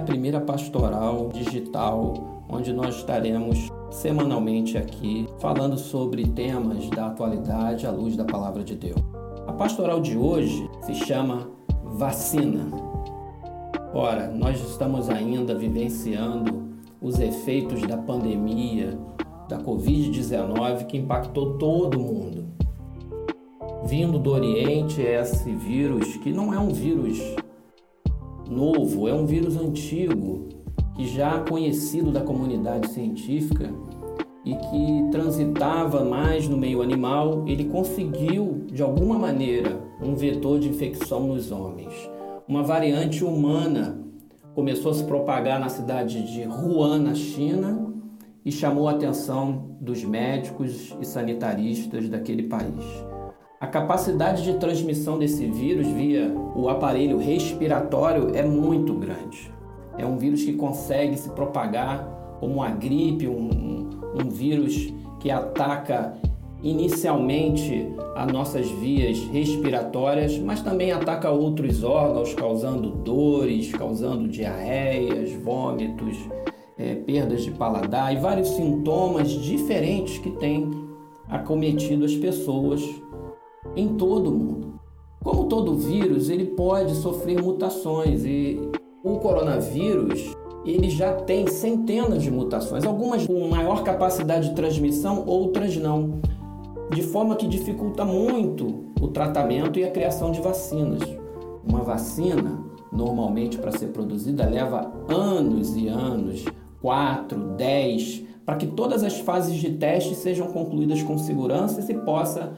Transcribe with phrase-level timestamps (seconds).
[0.00, 7.90] a primeira pastoral digital, onde nós estaremos semanalmente aqui falando sobre temas da atualidade à
[7.90, 8.98] luz da palavra de Deus.
[9.46, 11.50] A pastoral de hoje se chama
[11.84, 12.66] Vacina.
[13.92, 16.70] Ora, nós estamos ainda vivenciando
[17.02, 18.98] os efeitos da pandemia
[19.50, 22.46] da Covid-19 que impactou todo mundo.
[23.84, 27.18] Vindo do Oriente, é esse vírus, que não é um vírus
[28.50, 30.48] novo, é um vírus antigo,
[30.96, 33.72] que já conhecido da comunidade científica
[34.44, 40.68] e que transitava mais no meio animal, ele conseguiu, de alguma maneira, um vetor de
[40.68, 41.92] infecção nos homens.
[42.48, 44.00] Uma variante humana
[44.54, 47.94] começou a se propagar na cidade de Wuhan, na China,
[48.44, 52.84] e chamou a atenção dos médicos e sanitaristas daquele país.
[53.60, 59.52] A capacidade de transmissão desse vírus via o aparelho respiratório é muito grande.
[59.98, 66.16] É um vírus que consegue se propagar como uma gripe, um, um vírus que ataca
[66.62, 76.16] inicialmente as nossas vias respiratórias, mas também ataca outros órgãos, causando dores, causando diarreias, vômitos,
[76.78, 80.70] é, perdas de paladar e vários sintomas diferentes que têm
[81.28, 82.82] acometido as pessoas
[83.76, 84.80] em todo o mundo.
[85.22, 88.60] Como todo vírus, ele pode sofrer mutações e
[89.04, 95.76] o coronavírus ele já tem centenas de mutações, algumas com maior capacidade de transmissão, outras
[95.76, 96.20] não,
[96.90, 101.00] de forma que dificulta muito o tratamento e a criação de vacinas.
[101.66, 106.44] Uma vacina, normalmente para ser produzida, leva anos e anos
[106.82, 111.94] 4, 10, para que todas as fases de teste sejam concluídas com segurança e se
[111.94, 112.52] possa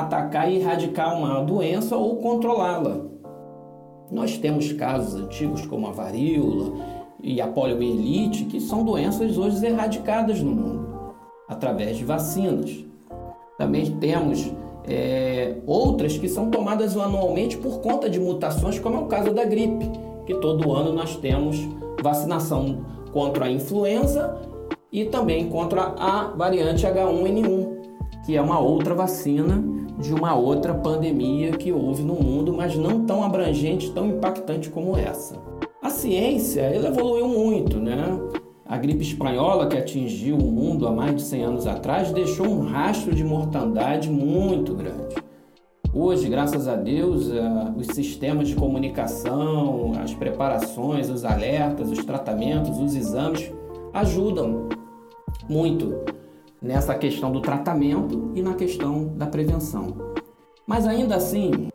[0.00, 3.00] atacar e erradicar uma doença ou controlá-la.
[4.10, 6.72] Nós temos casos antigos como a varíola
[7.22, 10.88] e a poliomielite, que são doenças hoje erradicadas no mundo
[11.48, 12.84] através de vacinas.
[13.56, 14.52] Também temos
[14.86, 19.44] é, outras que são tomadas anualmente por conta de mutações, como é o caso da
[19.44, 19.90] gripe,
[20.26, 21.56] que todo ano nós temos
[22.02, 24.38] vacinação contra a influenza
[24.92, 27.78] e também contra a variante H1N1,
[28.24, 29.62] que é uma outra vacina
[29.98, 34.96] de uma outra pandemia que houve no mundo, mas não tão abrangente, tão impactante como
[34.96, 35.36] essa.
[35.82, 38.18] A ciência ela evoluiu muito, né?
[38.64, 42.66] A gripe espanhola, que atingiu o mundo há mais de 100 anos atrás, deixou um
[42.66, 45.16] rastro de mortandade muito grande.
[45.92, 47.30] Hoje, graças a Deus,
[47.76, 53.50] os sistemas de comunicação, as preparações, os alertas, os tratamentos, os exames
[53.94, 54.68] ajudam
[55.48, 55.94] muito
[56.60, 59.96] nessa questão do tratamento e na questão da prevenção.
[60.66, 61.68] Mas ainda assim,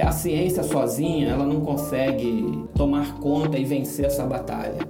[0.00, 4.88] a ciência sozinha ela não consegue tomar conta e vencer essa batalha.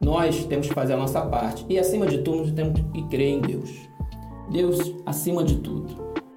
[0.00, 3.40] Nós temos que fazer a nossa parte e, acima de tudo, temos que crer em
[3.40, 3.70] Deus.
[4.50, 5.94] Deus acima de tudo,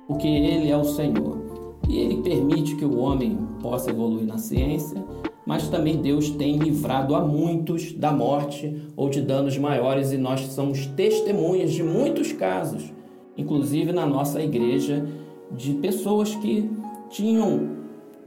[0.08, 1.48] porque Ele é o Senhor
[1.88, 5.04] e ele permite que o homem possa evoluir na ciência,
[5.48, 10.42] mas também Deus tem livrado a muitos da morte ou de danos maiores e nós
[10.42, 12.94] somos testemunhas de muitos casos,
[13.38, 15.08] inclusive na nossa igreja,
[15.50, 16.70] de pessoas que
[17.10, 17.78] tinham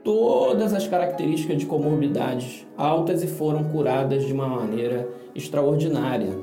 [0.03, 6.39] todas as características de comorbidades altas e foram curadas de uma maneira extraordinária.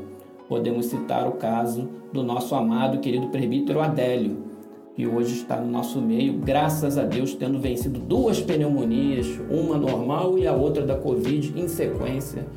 [0.48, 4.47] Podemos citar o caso do nosso amado e querido presbítero Adélio,
[4.98, 10.40] que hoje está no nosso meio, graças a Deus, tendo vencido duas pneumonias, uma normal
[10.40, 12.48] e a outra da Covid em sequência,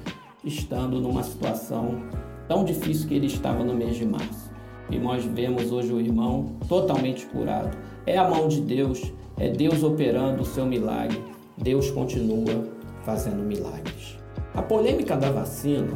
[0.43, 2.01] estando numa situação
[2.49, 4.51] tão difícil que ele estava no mês de março.
[4.89, 7.77] E nós vemos hoje o irmão totalmente curado.
[8.07, 11.23] É a mão de Deus, é Deus operando o seu milagre.
[11.59, 12.67] Deus continua
[13.05, 14.17] fazendo milagres.
[14.55, 15.93] A polêmica da vacina,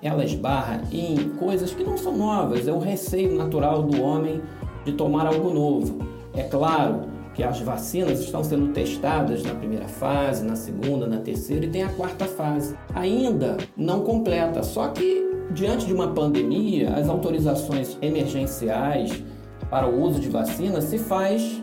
[0.00, 4.40] ela esbarra em coisas que não são novas, é o receio natural do homem
[4.84, 5.98] de tomar algo novo.
[6.34, 7.02] É claro
[7.34, 11.84] que as vacinas estão sendo testadas na primeira fase, na segunda, na terceira e tem
[11.84, 12.76] a quarta fase.
[12.94, 19.22] Ainda não completa, só que diante de uma pandemia, as autorizações emergenciais
[19.70, 21.62] para o uso de vacinas se faz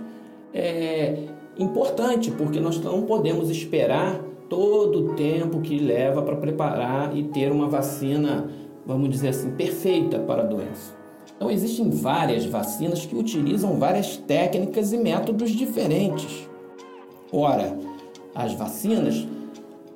[0.54, 1.26] é,
[1.58, 4.20] importante, porque nós não podemos esperar
[4.50, 8.50] todo o tempo que leva para preparar e ter uma vacina,
[8.86, 10.96] vamos dizer assim, perfeita para a doença.
[11.36, 16.50] Então, existem várias vacinas que utilizam várias técnicas e métodos diferentes.
[17.32, 17.78] Ora,
[18.34, 19.28] as vacinas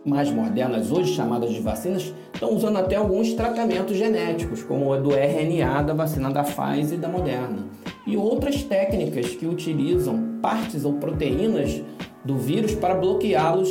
[0.05, 5.11] mais modernas, hoje chamadas de vacinas, estão usando até alguns tratamentos genéticos, como o do
[5.11, 7.67] RNA da vacina da Pfizer e da Moderna,
[8.07, 11.81] e outras técnicas que utilizam partes ou proteínas
[12.23, 13.69] do vírus para bloqueá-los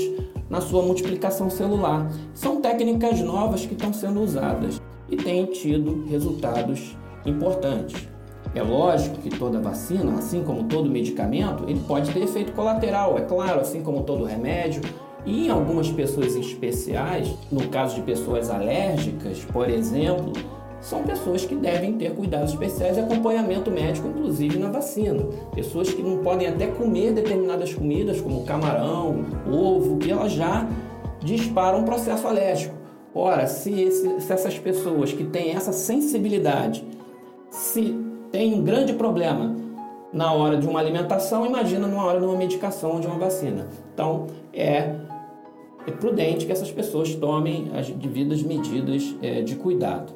[0.51, 2.11] na sua multiplicação celular.
[2.35, 4.81] São técnicas novas que estão sendo usadas
[5.11, 8.09] e têm tido resultados importantes.
[8.55, 13.23] É lógico que toda vacina, assim como todo medicamento, ele pode ter efeito colateral, é
[13.23, 14.83] claro, assim como todo remédio.
[15.27, 20.33] E em algumas pessoas especiais, no caso de pessoas alérgicas, por exemplo,
[20.81, 25.25] são pessoas que devem ter cuidados especiais e acompanhamento médico, inclusive na vacina.
[25.55, 30.67] Pessoas que não podem até comer determinadas comidas, como camarão, ovo, que elas já
[31.21, 32.75] disparam um processo alérgico.
[33.15, 36.85] Ora, se, esse, se essas pessoas que têm essa sensibilidade,
[37.51, 37.97] se
[38.31, 39.57] tem um grande problema
[40.13, 43.67] na hora de uma alimentação, imagina numa hora de uma medicação ou de uma vacina.
[43.93, 44.95] Então, é,
[45.87, 50.13] é prudente que essas pessoas tomem as devidas medidas é, de cuidado.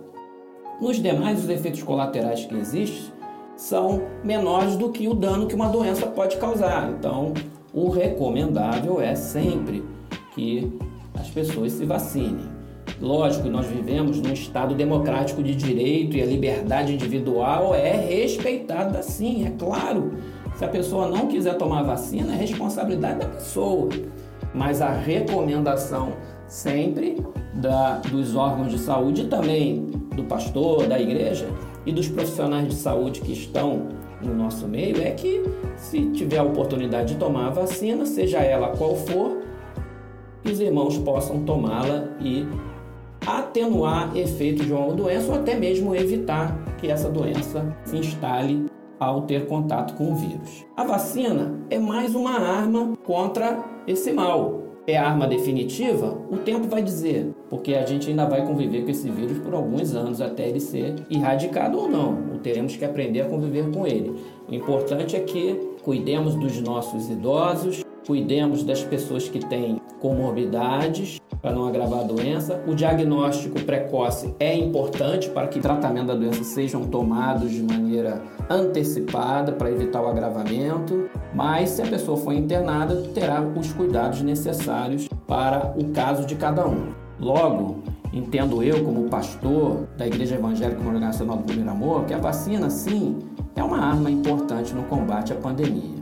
[0.81, 3.13] Nos demais, os efeitos colaterais que existem
[3.57, 6.91] são menores do que o dano que uma doença pode causar.
[6.91, 7.33] Então,
[7.73, 9.85] o recomendável é sempre
[10.35, 10.73] que
[11.15, 12.62] as pessoas se vacinem.
[13.01, 19.47] Lógico, nós vivemos num Estado democrático de direito e a liberdade individual é respeitada sim,
[19.47, 20.13] é claro.
[20.55, 23.89] Se a pessoa não quiser tomar vacina, é responsabilidade da pessoa.
[24.55, 26.13] Mas a recomendação
[26.47, 27.17] sempre
[27.55, 31.49] da, dos órgãos de saúde e também do pastor, da igreja
[31.87, 33.89] e dos profissionais de saúde que estão
[34.21, 35.43] no nosso meio é que,
[35.77, 39.43] se tiver a oportunidade de tomar a vacina, seja ela qual for,
[40.45, 42.47] os irmãos possam tomá-la e
[43.27, 48.67] atenuar efeitos de uma doença ou até mesmo evitar que essa doença se instale
[48.99, 50.65] ao ter contato com o vírus.
[50.77, 54.61] A vacina é mais uma arma contra esse mal.
[54.85, 56.19] É a arma definitiva?
[56.29, 59.95] O tempo vai dizer, porque a gente ainda vai conviver com esse vírus por alguns
[59.95, 62.19] anos até ele ser erradicado ou não.
[62.33, 64.13] Ou teremos que aprender a conviver com ele.
[64.49, 71.53] O importante é que cuidemos dos nossos idosos, cuidemos das pessoas que têm comorbidades para
[71.53, 72.63] não agravar a doença.
[72.67, 79.53] O diagnóstico precoce é importante para que tratamento da doença sejam tomados de maneira antecipada
[79.53, 85.75] para evitar o agravamento, mas se a pessoa for internada, terá os cuidados necessários para
[85.77, 86.93] o caso de cada um.
[87.19, 87.83] Logo,
[88.13, 93.19] entendo eu, como pastor da Igreja Evangélica Congregacional do Primeiro Amor, que a vacina, sim,
[93.55, 96.02] é uma arma importante no combate à pandemia.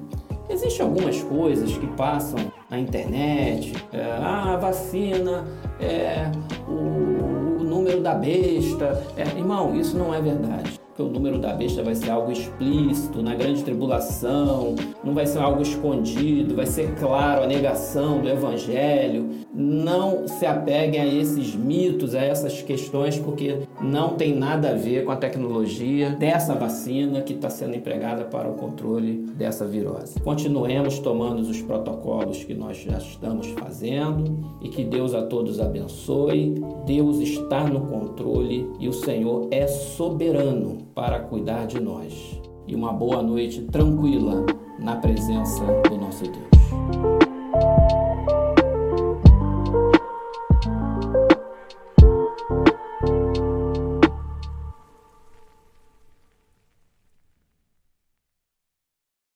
[0.51, 5.47] Existem algumas coisas que passam na internet, é, ah, a vacina,
[5.81, 6.29] é,
[6.69, 9.01] o, o número da besta.
[9.17, 13.23] É, irmão, isso não é verdade que o número da besta vai ser algo explícito
[13.23, 19.31] na grande tribulação, não vai ser algo escondido, vai ser claro a negação do evangelho.
[19.53, 25.05] Não se apeguem a esses mitos, a essas questões, porque não tem nada a ver
[25.05, 30.21] com a tecnologia dessa vacina que está sendo empregada para o controle dessa virose.
[30.21, 36.55] Continuemos tomando os protocolos que nós já estamos fazendo e que Deus a todos abençoe.
[36.87, 42.41] Deus está no controle e o Senhor é soberano para cuidar de nós.
[42.69, 44.47] E uma boa noite tranquila
[44.79, 46.51] na presença do nosso Deus.